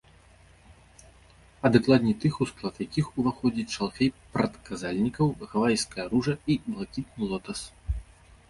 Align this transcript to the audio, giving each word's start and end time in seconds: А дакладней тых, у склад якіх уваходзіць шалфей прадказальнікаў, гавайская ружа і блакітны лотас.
А 1.67 1.69
дакладней 1.75 2.15
тых, 2.23 2.33
у 2.45 2.47
склад 2.51 2.75
якіх 2.85 3.05
уваходзіць 3.23 3.67
шалфей 3.75 4.09
прадказальнікаў, 4.37 5.25
гавайская 5.53 6.05
ружа 6.15 6.35
і 6.55 6.57
блакітны 6.71 7.23
лотас. 7.35 7.59